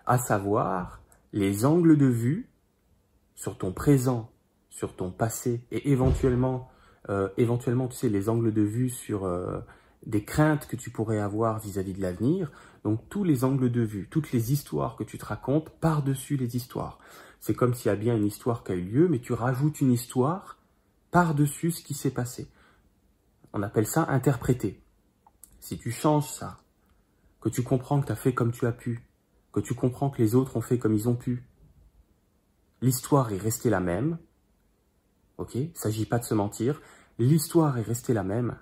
À 0.06 0.18
savoir 0.18 1.00
les 1.32 1.64
angles 1.64 1.96
de 1.96 2.06
vue 2.06 2.48
sur 3.34 3.58
ton 3.58 3.72
présent, 3.72 4.30
sur 4.70 4.96
ton 4.96 5.10
passé 5.10 5.66
et 5.70 5.90
éventuellement, 5.90 6.70
euh, 7.08 7.28
tu 7.36 7.46
sais, 7.90 8.08
les 8.08 8.28
angles 8.28 8.52
de 8.52 8.62
vue 8.62 8.90
sur 8.90 9.24
euh, 9.24 9.60
des 10.06 10.24
craintes 10.24 10.66
que 10.66 10.76
tu 10.76 10.90
pourrais 10.90 11.18
avoir 11.18 11.58
vis-à-vis 11.58 11.92
-vis 11.92 11.96
de 11.96 12.02
l'avenir. 12.02 12.52
Donc 12.84 13.08
tous 13.08 13.24
les 13.24 13.44
angles 13.44 13.70
de 13.70 13.82
vue, 13.82 14.08
toutes 14.10 14.32
les 14.32 14.52
histoires 14.52 14.96
que 14.96 15.04
tu 15.04 15.18
te 15.18 15.24
racontes 15.24 15.70
par-dessus 15.80 16.36
les 16.36 16.56
histoires. 16.56 16.98
C'est 17.44 17.52
comme 17.52 17.74
s'il 17.74 17.90
y 17.90 17.92
a 17.92 17.96
bien 17.96 18.16
une 18.16 18.24
histoire 18.24 18.64
qui 18.64 18.72
a 18.72 18.74
eu 18.74 18.80
lieu, 18.80 19.06
mais 19.06 19.18
tu 19.18 19.34
rajoutes 19.34 19.82
une 19.82 19.92
histoire 19.92 20.56
par-dessus 21.10 21.72
ce 21.72 21.82
qui 21.82 21.92
s'est 21.92 22.10
passé. 22.10 22.48
On 23.52 23.62
appelle 23.62 23.86
ça 23.86 24.06
interpréter. 24.08 24.82
Si 25.60 25.76
tu 25.76 25.90
changes 25.90 26.30
ça, 26.30 26.56
que 27.42 27.50
tu 27.50 27.62
comprends 27.62 28.00
que 28.00 28.06
tu 28.06 28.12
as 28.12 28.16
fait 28.16 28.32
comme 28.32 28.50
tu 28.50 28.66
as 28.66 28.72
pu, 28.72 29.06
que 29.52 29.60
tu 29.60 29.74
comprends 29.74 30.08
que 30.08 30.22
les 30.22 30.34
autres 30.34 30.56
ont 30.56 30.62
fait 30.62 30.78
comme 30.78 30.94
ils 30.94 31.06
ont 31.06 31.16
pu, 31.16 31.44
l'histoire 32.80 33.30
est 33.30 33.36
restée 33.36 33.68
la 33.68 33.80
même, 33.80 34.16
ok? 35.36 35.54
Il 35.56 35.68
ne 35.68 35.74
s'agit 35.74 36.06
pas 36.06 36.20
de 36.20 36.24
se 36.24 36.32
mentir, 36.32 36.80
l'histoire 37.18 37.76
est 37.76 37.82
restée 37.82 38.14
la 38.14 38.24
même, 38.24 38.56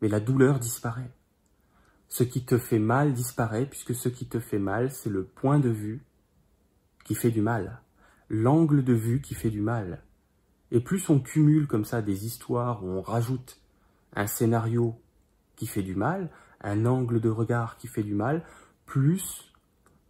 mais 0.00 0.08
la 0.08 0.20
douleur 0.20 0.60
disparaît. 0.60 1.12
Ce 2.08 2.24
qui 2.24 2.46
te 2.46 2.56
fait 2.56 2.78
mal 2.78 3.12
disparaît, 3.12 3.66
puisque 3.66 3.94
ce 3.94 4.08
qui 4.08 4.24
te 4.24 4.40
fait 4.40 4.58
mal, 4.58 4.90
c'est 4.90 5.10
le 5.10 5.24
point 5.24 5.58
de 5.58 5.68
vue 5.68 6.06
qui 7.04 7.14
fait 7.14 7.30
du 7.30 7.42
mal, 7.42 7.82
l'angle 8.28 8.84
de 8.84 8.92
vue 8.92 9.20
qui 9.20 9.34
fait 9.34 9.50
du 9.50 9.60
mal. 9.60 10.02
Et 10.70 10.80
plus 10.80 11.08
on 11.10 11.20
cumule 11.20 11.66
comme 11.66 11.84
ça 11.84 12.02
des 12.02 12.26
histoires 12.26 12.84
où 12.84 12.88
on 12.88 13.02
rajoute 13.02 13.60
un 14.14 14.26
scénario 14.26 15.00
qui 15.56 15.66
fait 15.66 15.82
du 15.82 15.94
mal, 15.94 16.30
un 16.60 16.86
angle 16.86 17.20
de 17.20 17.28
regard 17.28 17.76
qui 17.76 17.86
fait 17.86 18.02
du 18.02 18.14
mal, 18.14 18.44
plus 18.86 19.52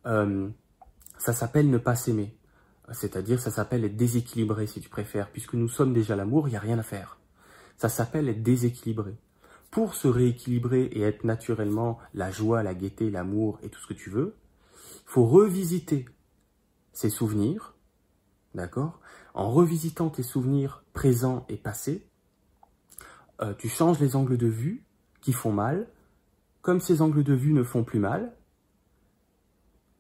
euh, 0.07 0.49
ça 1.19 1.33
s'appelle 1.33 1.71
ne 1.71 1.79
pas 1.79 1.97
s'aimer. 1.97 2.37
C'est-à-dire, 2.93 3.41
ça 3.41 3.51
s'appelle 3.51 3.85
être 3.85 3.97
déséquilibré, 3.97 4.67
si 4.67 4.81
tu 4.81 4.91
préfères. 4.91 5.31
Puisque 5.31 5.55
nous 5.55 5.69
sommes 5.69 5.95
déjà 5.95 6.17
l'amour, 6.17 6.49
il 6.49 6.53
n'y 6.53 6.57
a 6.57 6.61
rien 6.61 6.79
à 6.79 6.83
faire. 6.83 7.19
Ça 7.77 7.89
s'appelle 7.89 8.29
être 8.29 8.43
déséquilibré. 8.43 9.17
Pour 9.71 9.95
se 9.95 10.07
rééquilibrer 10.07 10.85
et 10.85 11.01
être 11.01 11.25
naturellement 11.25 11.99
la 12.13 12.31
joie, 12.31 12.63
la 12.63 12.75
gaieté, 12.75 13.11
l'amour 13.11 13.59
et 13.63 13.71
tout 13.71 13.81
ce 13.81 13.87
que 13.87 13.95
tu 13.95 14.11
veux, 14.11 14.37
faut 15.07 15.27
revisiter 15.27 16.05
ses 16.93 17.11
souvenirs, 17.11 17.74
d'accord? 18.55 19.01
En 19.35 19.51
revisitant 19.51 20.11
tes 20.11 20.23
souvenirs 20.23 20.85
présents 20.93 21.45
et 21.49 21.57
passés, 21.57 22.07
euh, 23.41 23.55
tu 23.55 23.69
changes 23.69 23.99
les 23.99 24.17
angles 24.17 24.37
de 24.37 24.47
vue 24.47 24.85
qui 25.21 25.33
font 25.33 25.53
mal. 25.53 25.89
Comme 26.63 26.81
ces 26.81 27.03
angles 27.03 27.25
de 27.25 27.35
vue 27.35 27.53
ne 27.53 27.63
font 27.63 27.85
plus 27.85 27.99
mal, 27.99 28.33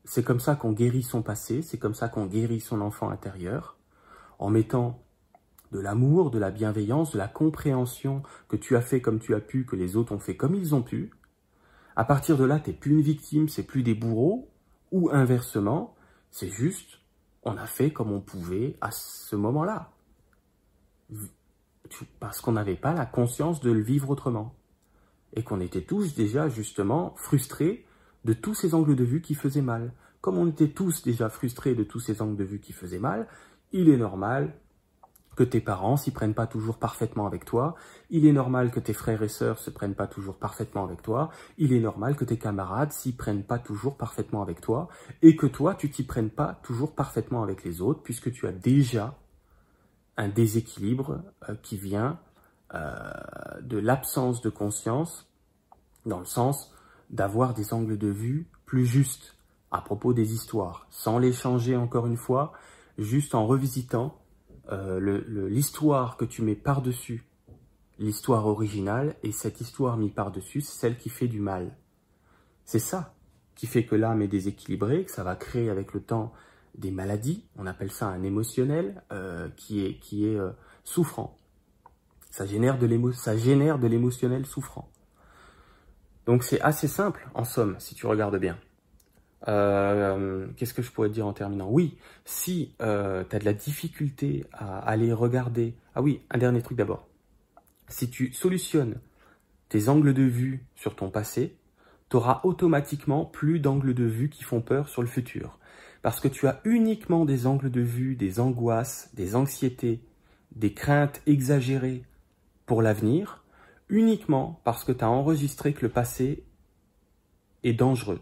c'est 0.04 0.22
comme 0.22 0.40
ça 0.40 0.54
qu'on 0.54 0.72
guérit 0.72 1.02
son 1.02 1.22
passé, 1.22 1.62
c'est 1.62 1.78
comme 1.78 1.94
ça 1.94 2.08
qu'on 2.08 2.26
guérit 2.26 2.60
son 2.60 2.80
enfant 2.80 3.10
intérieur, 3.10 3.78
en 4.38 4.50
mettant 4.50 5.02
de 5.72 5.80
l'amour, 5.80 6.30
de 6.30 6.38
la 6.38 6.50
bienveillance, 6.50 7.12
de 7.12 7.18
la 7.18 7.28
compréhension 7.28 8.22
que 8.48 8.56
tu 8.56 8.76
as 8.76 8.80
fait 8.80 9.00
comme 9.00 9.18
tu 9.18 9.34
as 9.34 9.40
pu, 9.40 9.66
que 9.66 9.76
les 9.76 9.96
autres 9.96 10.12
ont 10.12 10.18
fait 10.18 10.36
comme 10.36 10.54
ils 10.54 10.74
ont 10.74 10.82
pu. 10.82 11.10
À 11.96 12.04
partir 12.04 12.36
de 12.36 12.44
là, 12.44 12.60
tu 12.60 12.70
n'es 12.70 12.76
plus 12.76 12.92
une 12.92 13.00
victime, 13.00 13.48
c'est 13.48 13.62
plus 13.62 13.82
des 13.82 13.94
bourreaux, 13.94 14.48
ou 14.92 15.10
inversement, 15.10 15.94
c'est 16.30 16.50
juste, 16.50 17.00
on 17.44 17.56
a 17.56 17.66
fait 17.66 17.92
comme 17.92 18.12
on 18.12 18.20
pouvait 18.20 18.76
à 18.80 18.90
ce 18.90 19.36
moment-là. 19.36 19.90
Parce 22.18 22.40
qu'on 22.40 22.52
n'avait 22.52 22.76
pas 22.76 22.94
la 22.94 23.06
conscience 23.06 23.60
de 23.60 23.70
le 23.70 23.80
vivre 23.80 24.10
autrement. 24.10 24.54
Et 25.34 25.42
qu'on 25.42 25.60
était 25.60 25.82
tous 25.82 26.14
déjà 26.14 26.48
justement 26.48 27.14
frustrés 27.16 27.84
de 28.24 28.32
tous 28.32 28.54
ces 28.54 28.74
angles 28.74 28.96
de 28.96 29.04
vue 29.04 29.20
qui 29.20 29.34
faisaient 29.34 29.62
mal. 29.62 29.92
Comme 30.20 30.38
on 30.38 30.48
était 30.48 30.70
tous 30.70 31.02
déjà 31.02 31.28
frustrés 31.28 31.74
de 31.74 31.84
tous 31.84 32.00
ces 32.00 32.22
angles 32.22 32.36
de 32.36 32.44
vue 32.44 32.60
qui 32.60 32.72
faisaient 32.72 32.98
mal, 32.98 33.28
il 33.72 33.90
est 33.90 33.96
normal 33.96 34.54
que 35.36 35.42
tes 35.42 35.60
parents 35.60 35.96
s'y 35.96 36.10
prennent 36.10 36.34
pas 36.34 36.46
toujours 36.46 36.78
parfaitement 36.78 37.26
avec 37.26 37.44
toi, 37.44 37.74
il 38.10 38.26
est 38.26 38.32
normal 38.32 38.70
que 38.70 38.80
tes 38.80 38.92
frères 38.92 39.22
et 39.22 39.28
sœurs 39.28 39.58
se 39.58 39.70
prennent 39.70 39.94
pas 39.94 40.06
toujours 40.06 40.36
parfaitement 40.36 40.84
avec 40.84 41.02
toi, 41.02 41.30
il 41.58 41.72
est 41.72 41.80
normal 41.80 42.16
que 42.16 42.24
tes 42.24 42.38
camarades 42.38 42.92
s'y 42.92 43.12
prennent 43.12 43.44
pas 43.44 43.58
toujours 43.58 43.96
parfaitement 43.96 44.42
avec 44.42 44.60
toi, 44.60 44.88
et 45.22 45.36
que 45.36 45.46
toi 45.46 45.74
tu 45.74 45.90
t'y 45.90 46.04
prennes 46.04 46.30
pas 46.30 46.60
toujours 46.62 46.94
parfaitement 46.94 47.42
avec 47.42 47.64
les 47.64 47.80
autres, 47.80 48.02
puisque 48.02 48.32
tu 48.32 48.46
as 48.46 48.52
déjà 48.52 49.16
un 50.16 50.28
déséquilibre 50.28 51.22
euh, 51.48 51.54
qui 51.62 51.76
vient 51.76 52.18
euh, 52.74 53.12
de 53.62 53.78
l'absence 53.78 54.40
de 54.40 54.50
conscience, 54.50 55.28
dans 56.06 56.18
le 56.18 56.24
sens 56.24 56.72
d'avoir 57.10 57.54
des 57.54 57.72
angles 57.72 57.98
de 57.98 58.08
vue 58.08 58.48
plus 58.66 58.86
justes 58.86 59.36
à 59.70 59.80
propos 59.80 60.12
des 60.12 60.32
histoires, 60.32 60.86
sans 60.90 61.18
les 61.18 61.32
changer 61.32 61.76
encore 61.76 62.06
une 62.06 62.16
fois, 62.16 62.52
juste 62.98 63.34
en 63.34 63.46
revisitant 63.46 64.16
euh, 64.72 65.48
l'histoire 65.48 66.16
que 66.16 66.24
tu 66.24 66.42
mets 66.42 66.54
par-dessus 66.54 67.24
l'histoire 67.98 68.46
originale, 68.46 69.14
et 69.22 69.32
cette 69.32 69.60
histoire 69.60 69.96
mise 69.96 70.12
par-dessus, 70.12 70.60
c'est 70.60 70.78
celle 70.78 70.96
qui 70.96 71.08
fait 71.08 71.28
du 71.28 71.40
mal. 71.40 71.76
C'est 72.64 72.78
ça 72.78 73.14
qui 73.54 73.66
fait 73.66 73.84
que 73.84 73.94
l'âme 73.94 74.22
est 74.22 74.28
déséquilibrée, 74.28 75.04
que 75.04 75.12
ça 75.12 75.22
va 75.22 75.36
créer 75.36 75.70
avec 75.70 75.92
le 75.94 76.00
temps 76.00 76.32
des 76.76 76.90
maladies, 76.90 77.44
on 77.56 77.66
appelle 77.66 77.92
ça 77.92 78.08
un 78.08 78.24
émotionnel, 78.24 79.02
euh, 79.12 79.48
qui 79.56 79.84
est, 79.86 80.00
qui 80.00 80.26
est 80.26 80.36
euh, 80.36 80.50
souffrant. 80.82 81.38
Ça 82.30 82.46
génère 82.46 82.78
de 82.78 83.86
l'émotionnel 83.86 84.44
souffrant. 84.44 84.90
Donc 86.26 86.42
c'est 86.42 86.60
assez 86.62 86.88
simple, 86.88 87.28
en 87.34 87.44
somme, 87.44 87.76
si 87.78 87.94
tu 87.94 88.06
regardes 88.06 88.38
bien. 88.38 88.58
Euh, 89.48 90.46
qu'est-ce 90.56 90.74
que 90.74 90.82
je 90.82 90.90
pourrais 90.90 91.10
dire 91.10 91.26
en 91.26 91.32
terminant? 91.32 91.68
Oui, 91.68 91.98
si 92.24 92.74
euh, 92.80 93.24
tu 93.28 93.36
as 93.36 93.38
de 93.38 93.44
la 93.44 93.52
difficulté 93.52 94.44
à 94.52 94.78
aller 94.78 95.12
regarder... 95.12 95.74
Ah 95.94 96.02
oui, 96.02 96.22
un 96.30 96.38
dernier 96.38 96.62
truc 96.62 96.78
d'abord. 96.78 97.06
Si 97.88 98.10
tu 98.10 98.32
solutionnes 98.32 99.00
tes 99.68 99.88
angles 99.88 100.14
de 100.14 100.22
vue 100.22 100.64
sur 100.74 100.96
ton 100.96 101.10
passé, 101.10 101.56
tu 102.08 102.16
auras 102.16 102.40
automatiquement 102.44 103.24
plus 103.24 103.60
d'angles 103.60 103.94
de 103.94 104.04
vue 104.04 104.28
qui 104.30 104.44
font 104.44 104.60
peur 104.60 104.88
sur 104.88 105.02
le 105.02 105.08
futur. 105.08 105.58
Parce 106.02 106.20
que 106.20 106.28
tu 106.28 106.46
as 106.46 106.60
uniquement 106.64 107.24
des 107.24 107.46
angles 107.46 107.70
de 107.70 107.80
vue, 107.80 108.14
des 108.16 108.40
angoisses, 108.40 109.10
des 109.14 109.36
anxiétés, 109.36 110.00
des 110.54 110.72
craintes 110.72 111.22
exagérées 111.26 112.04
pour 112.66 112.82
l'avenir, 112.82 113.44
uniquement 113.88 114.60
parce 114.64 114.84
que 114.84 114.92
tu 114.92 115.04
enregistré 115.04 115.72
que 115.72 115.82
le 115.82 115.88
passé 115.90 116.44
est 117.62 117.72
dangereux. 117.72 118.20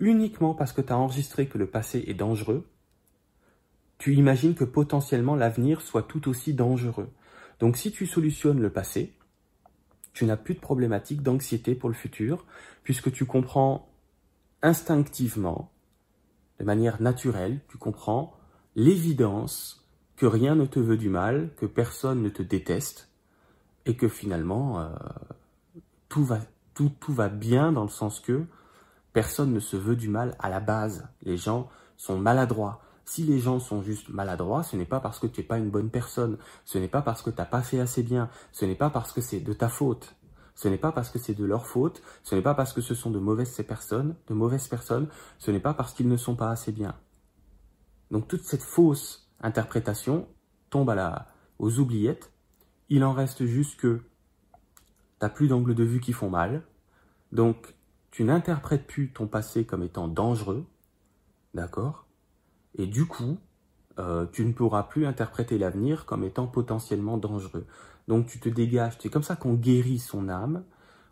Uniquement 0.00 0.54
parce 0.54 0.72
que 0.72 0.80
tu 0.80 0.92
as 0.92 0.98
enregistré 0.98 1.46
que 1.46 1.58
le 1.58 1.66
passé 1.66 2.04
est 2.06 2.14
dangereux, 2.14 2.66
tu 3.98 4.14
imagines 4.14 4.54
que 4.54 4.64
potentiellement 4.64 5.36
l'avenir 5.36 5.82
soit 5.82 6.02
tout 6.02 6.28
aussi 6.28 6.54
dangereux. 6.54 7.10
Donc 7.60 7.76
si 7.76 7.92
tu 7.92 8.06
solutionnes 8.06 8.60
le 8.60 8.70
passé, 8.70 9.14
tu 10.14 10.24
n'as 10.24 10.38
plus 10.38 10.54
de 10.54 10.60
problématique 10.60 11.22
d'anxiété 11.22 11.74
pour 11.74 11.90
le 11.90 11.94
futur, 11.94 12.46
puisque 12.82 13.12
tu 13.12 13.26
comprends 13.26 13.90
instinctivement, 14.62 15.70
de 16.58 16.64
manière 16.64 17.00
naturelle, 17.02 17.60
tu 17.68 17.76
comprends 17.76 18.34
l'évidence 18.76 19.86
que 20.16 20.26
rien 20.26 20.54
ne 20.54 20.66
te 20.66 20.80
veut 20.80 20.96
du 20.96 21.10
mal, 21.10 21.50
que 21.56 21.66
personne 21.66 22.22
ne 22.22 22.28
te 22.30 22.42
déteste, 22.42 23.10
et 23.84 23.96
que 23.96 24.08
finalement, 24.08 24.80
euh, 24.80 24.88
tout, 26.08 26.24
va, 26.24 26.40
tout, 26.74 26.90
tout 27.00 27.12
va 27.12 27.28
bien 27.28 27.72
dans 27.72 27.82
le 27.82 27.88
sens 27.88 28.20
que 28.20 28.44
personne 29.12 29.52
ne 29.52 29.60
se 29.60 29.76
veut 29.76 29.96
du 29.96 30.08
mal 30.08 30.36
à 30.38 30.48
la 30.48 30.60
base. 30.60 31.08
Les 31.22 31.36
gens 31.36 31.68
sont 31.96 32.18
maladroits. 32.18 32.80
Si 33.04 33.24
les 33.24 33.40
gens 33.40 33.58
sont 33.58 33.82
juste 33.82 34.08
maladroits, 34.08 34.62
ce 34.62 34.76
n'est 34.76 34.84
pas 34.84 35.00
parce 35.00 35.18
que 35.18 35.26
tu 35.26 35.40
n'es 35.40 35.46
pas 35.46 35.58
une 35.58 35.70
bonne 35.70 35.90
personne, 35.90 36.38
ce 36.64 36.78
n'est 36.78 36.88
pas 36.88 37.02
parce 37.02 37.22
que 37.22 37.30
tu 37.30 37.36
n'as 37.38 37.46
pas 37.46 37.62
fait 37.62 37.80
assez 37.80 38.02
bien, 38.02 38.30
ce 38.52 38.64
n'est 38.64 38.76
pas 38.76 38.90
parce 38.90 39.12
que 39.12 39.20
c'est 39.20 39.40
de 39.40 39.52
ta 39.52 39.68
faute, 39.68 40.14
ce 40.54 40.68
n'est 40.68 40.78
pas 40.78 40.92
parce 40.92 41.10
que 41.10 41.18
c'est 41.18 41.34
de 41.34 41.44
leur 41.44 41.66
faute, 41.66 42.02
ce 42.22 42.36
n'est 42.36 42.42
pas 42.42 42.54
parce 42.54 42.72
que 42.72 42.80
ce 42.80 42.94
sont 42.94 43.10
de 43.10 43.18
mauvaises 43.18 43.60
personnes, 43.66 44.14
de 44.28 44.34
mauvaises 44.34 44.68
personnes, 44.68 45.08
ce 45.38 45.50
n'est 45.50 45.60
pas 45.60 45.74
parce 45.74 45.92
qu'ils 45.92 46.08
ne 46.08 46.16
sont 46.16 46.36
pas 46.36 46.50
assez 46.50 46.70
bien. 46.70 46.94
Donc 48.12 48.28
toute 48.28 48.44
cette 48.44 48.62
fausse 48.62 49.28
interprétation 49.40 50.28
tombe 50.68 50.90
à 50.90 50.94
la, 50.94 51.26
aux 51.58 51.80
oubliettes 51.80 52.30
il 52.90 53.04
en 53.04 53.12
reste 53.12 53.46
juste 53.46 53.80
que 53.80 53.98
tu 53.98 54.02
n'as 55.22 55.28
plus 55.28 55.48
d'angle 55.48 55.74
de 55.74 55.84
vue 55.84 56.00
qui 56.00 56.12
font 56.12 56.28
mal. 56.28 56.62
Donc, 57.32 57.74
tu 58.10 58.24
n'interprètes 58.24 58.86
plus 58.86 59.12
ton 59.12 59.26
passé 59.26 59.64
comme 59.64 59.82
étant 59.82 60.08
dangereux. 60.08 60.66
D'accord? 61.54 62.06
Et 62.74 62.86
du 62.86 63.06
coup, 63.06 63.38
euh, 63.98 64.26
tu 64.32 64.44
ne 64.44 64.52
pourras 64.52 64.84
plus 64.84 65.06
interpréter 65.06 65.58
l'avenir 65.58 66.06
comme 66.06 66.24
étant 66.24 66.46
potentiellement 66.46 67.18
dangereux. 67.18 67.66
Donc, 68.08 68.26
tu 68.26 68.40
te 68.40 68.48
dégages. 68.48 68.96
C'est 69.00 69.10
comme 69.10 69.22
ça 69.22 69.36
qu'on 69.36 69.54
guérit 69.54 69.98
son 69.98 70.28
âme. 70.28 70.64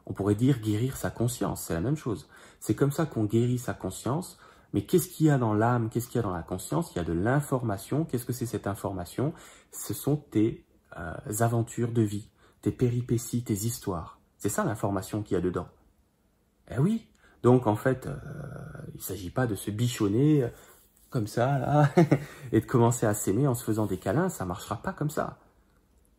On 0.06 0.12
pourrait 0.12 0.34
dire 0.34 0.60
guérir 0.60 0.96
sa 0.96 1.10
conscience. 1.10 1.64
C'est 1.64 1.74
la 1.74 1.80
même 1.80 1.96
chose. 1.96 2.28
C'est 2.60 2.74
comme 2.74 2.92
ça 2.92 3.06
qu'on 3.06 3.24
guérit 3.24 3.58
sa 3.58 3.74
conscience. 3.74 4.38
Mais 4.72 4.82
qu'est-ce 4.82 5.08
qu'il 5.08 5.26
y 5.26 5.30
a 5.30 5.38
dans 5.38 5.54
l'âme 5.54 5.90
Qu'est-ce 5.90 6.08
qu'il 6.08 6.16
y 6.16 6.18
a 6.18 6.22
dans 6.22 6.34
la 6.34 6.42
conscience? 6.42 6.92
Il 6.94 6.98
y 6.98 7.00
a 7.00 7.04
de 7.04 7.12
l'information. 7.12 8.04
Qu'est-ce 8.04 8.24
que 8.24 8.32
c'est 8.32 8.46
cette 8.46 8.66
information? 8.66 9.32
Ce 9.70 9.94
sont 9.94 10.16
tes 10.16 10.64
euh, 10.96 11.14
aventures 11.40 11.92
de 11.92 12.02
vie, 12.02 12.30
tes 12.62 12.72
péripéties, 12.72 13.44
tes 13.44 13.54
histoires. 13.54 14.20
C'est 14.36 14.48
ça 14.48 14.64
l'information 14.64 15.22
qu'il 15.22 15.34
y 15.34 15.38
a 15.38 15.40
dedans. 15.40 15.68
Eh 16.70 16.78
oui, 16.78 17.06
donc 17.42 17.66
en 17.66 17.76
fait, 17.76 18.06
euh, 18.06 18.16
il 18.94 18.96
ne 18.98 19.02
s'agit 19.02 19.30
pas 19.30 19.46
de 19.46 19.54
se 19.54 19.70
bichonner 19.70 20.44
euh, 20.44 20.48
comme 21.10 21.26
ça, 21.26 21.58
là, 21.58 21.90
et 22.52 22.60
de 22.60 22.66
commencer 22.66 23.06
à 23.06 23.14
s'aimer 23.14 23.46
en 23.46 23.54
se 23.54 23.64
faisant 23.64 23.86
des 23.86 23.98
câlins, 23.98 24.28
ça 24.28 24.44
ne 24.44 24.48
marchera 24.48 24.76
pas 24.76 24.92
comme 24.92 25.10
ça. 25.10 25.38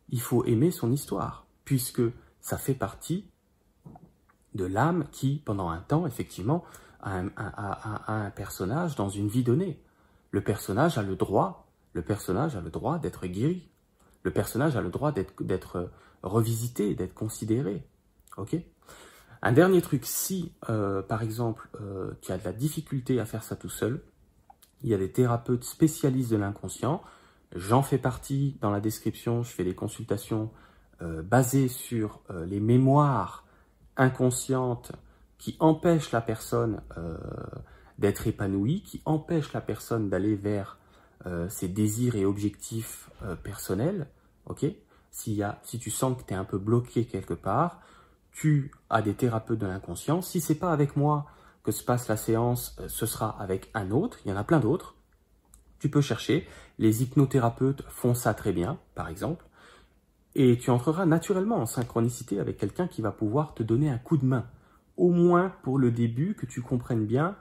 Il 0.08 0.20
faut 0.20 0.44
aimer 0.44 0.70
son 0.70 0.90
histoire, 0.90 1.46
puisque 1.64 2.02
ça 2.40 2.58
fait 2.58 2.74
partie 2.74 3.30
de 4.54 4.64
l'âme 4.64 5.06
qui, 5.12 5.42
pendant 5.44 5.70
un 5.70 5.80
temps, 5.80 6.06
effectivement, 6.06 6.64
a 7.02 7.22
un, 8.08 8.30
personnage 8.30 8.96
dans 8.96 9.08
une 9.08 9.28
vie 9.28 9.44
donnée. 9.44 9.82
Le 10.32 10.42
personnage 10.42 10.98
a 10.98 11.02
le 11.02 11.16
droit, 11.16 11.68
le 11.92 12.02
personnage 12.02 12.56
a 12.56 12.60
le 12.60 12.70
droit 12.70 12.98
d'être 12.98 13.26
guéri. 13.26 13.70
Le 14.22 14.30
personnage 14.32 14.76
a 14.76 14.82
le 14.82 14.90
droit 14.90 15.12
d'être 15.12 15.90
revisité, 16.22 16.94
d'être 16.94 17.14
considéré. 17.14 17.86
Ok? 18.36 18.56
Un 19.42 19.52
dernier 19.52 19.80
truc, 19.80 20.04
si 20.04 20.52
euh, 20.68 21.02
par 21.02 21.22
exemple 21.22 21.68
euh, 21.80 22.12
tu 22.20 22.30
as 22.32 22.38
de 22.38 22.44
la 22.44 22.52
difficulté 22.52 23.20
à 23.20 23.24
faire 23.24 23.42
ça 23.42 23.56
tout 23.56 23.70
seul, 23.70 24.02
il 24.82 24.90
y 24.90 24.94
a 24.94 24.98
des 24.98 25.10
thérapeutes 25.10 25.64
spécialistes 25.64 26.30
de 26.30 26.36
l'inconscient. 26.36 27.02
J'en 27.54 27.82
fais 27.82 27.98
partie 27.98 28.56
dans 28.60 28.70
la 28.70 28.80
description, 28.80 29.42
je 29.42 29.50
fais 29.50 29.64
des 29.64 29.74
consultations 29.74 30.50
euh, 31.02 31.22
basées 31.22 31.68
sur 31.68 32.20
les 32.46 32.60
mémoires 32.60 33.44
inconscientes 33.96 34.92
qui 35.38 35.56
empêchent 35.58 36.12
la 36.12 36.20
personne 36.20 36.82
d'être 37.98 38.26
épanouie, 38.26 38.82
qui 38.82 39.00
empêchent 39.06 39.54
la 39.54 39.62
personne 39.62 40.10
d'aller 40.10 40.36
vers 40.36 40.78
ses 41.48 41.68
désirs 41.68 42.14
et 42.14 42.24
objectifs 42.24 43.10
personnel, 43.42 44.06
ok? 44.46 44.66
Si, 45.10 45.42
si 45.62 45.78
tu 45.78 45.90
sens 45.90 46.16
que 46.16 46.26
tu 46.26 46.34
es 46.34 46.36
un 46.36 46.44
peu 46.44 46.58
bloqué 46.58 47.06
quelque 47.06 47.34
part, 47.34 47.80
tu 48.32 48.70
as 48.88 49.02
des 49.02 49.14
thérapeutes 49.14 49.58
de 49.58 49.66
l'inconscient. 49.66 50.22
Si 50.22 50.40
c'est 50.40 50.54
pas 50.54 50.72
avec 50.72 50.96
moi 50.96 51.26
que 51.62 51.72
se 51.72 51.84
passe 51.84 52.08
la 52.08 52.16
séance, 52.16 52.76
euh, 52.80 52.88
ce 52.88 53.06
sera 53.06 53.30
avec 53.40 53.70
un 53.74 53.90
autre. 53.90 54.18
Il 54.24 54.30
y 54.30 54.32
en 54.32 54.36
a 54.36 54.44
plein 54.44 54.60
d'autres. 54.60 54.94
Tu 55.78 55.88
peux 55.88 56.00
chercher. 56.00 56.46
Les 56.78 57.02
hypnothérapeutes 57.02 57.82
font 57.88 58.14
ça 58.14 58.34
très 58.34 58.52
bien, 58.52 58.78
par 58.94 59.08
exemple. 59.08 59.46
Et 60.34 60.58
tu 60.58 60.70
entreras 60.70 61.06
naturellement 61.06 61.56
en 61.56 61.66
synchronicité 61.66 62.38
avec 62.38 62.56
quelqu'un 62.56 62.86
qui 62.86 63.02
va 63.02 63.10
pouvoir 63.10 63.54
te 63.54 63.62
donner 63.62 63.90
un 63.90 63.98
coup 63.98 64.16
de 64.16 64.24
main. 64.24 64.46
Au 64.96 65.10
moins 65.10 65.52
pour 65.62 65.78
le 65.78 65.90
début, 65.90 66.34
que 66.34 66.46
tu 66.46 66.62
comprennes 66.62 67.06
bien 67.06 67.36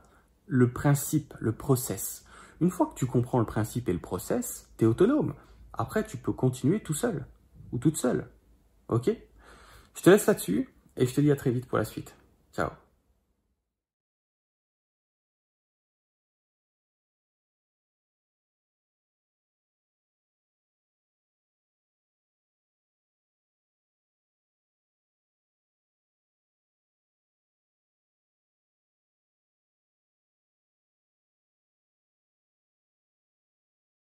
le 0.48 0.72
principe, 0.72 1.34
le 1.40 1.52
process. 1.52 2.26
Une 2.62 2.72
fois 2.72 2.88
que 2.88 2.96
tu 2.96 3.06
comprends 3.06 3.40
le 3.40 3.46
principe 3.46 3.88
et 3.88 3.94
le 3.94 4.00
process, 4.00 4.70
tu 4.78 4.86
es 4.86 4.88
autonome. 4.88 5.34
Après, 5.74 6.06
tu 6.06 6.18
peux 6.18 6.34
continuer 6.34 6.82
tout 6.82 6.94
seul 6.94 7.26
ou 7.72 7.78
toute 7.78 7.98
seule. 7.98 8.28
Ok? 8.88 9.12
Je 9.96 10.02
te 10.02 10.10
laisse 10.10 10.26
là-dessus 10.26 10.70
et 11.00 11.08
je 11.08 11.14
te 11.14 11.22
dis 11.22 11.32
à 11.32 11.36
très 11.36 11.52
vite 11.52 11.66
pour 11.66 11.78
la 11.78 11.86
suite. 11.86 12.14
Ciao 12.54 12.70